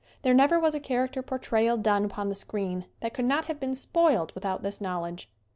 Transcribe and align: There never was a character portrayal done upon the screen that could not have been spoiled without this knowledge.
There 0.23 0.33
never 0.33 0.57
was 0.59 0.73
a 0.73 0.79
character 0.79 1.21
portrayal 1.21 1.77
done 1.77 2.03
upon 2.05 2.27
the 2.29 2.33
screen 2.33 2.85
that 3.01 3.13
could 3.13 3.25
not 3.25 3.45
have 3.45 3.59
been 3.59 3.75
spoiled 3.75 4.31
without 4.33 4.63
this 4.63 4.81
knowledge. 4.81 5.29